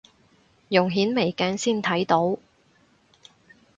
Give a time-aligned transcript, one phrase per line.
[0.69, 2.39] 用顯微鏡先睇到